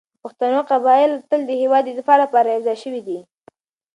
د 0.03 0.03
پښتنو 0.23 0.59
قبایل 0.71 1.11
تل 1.29 1.41
د 1.45 1.51
هېواد 1.61 1.83
د 1.85 1.89
دفاع 1.99 2.17
لپاره 2.23 2.47
يو 2.53 2.65
ځای 2.67 2.77
شوي 2.83 3.01
دي. 3.07 3.19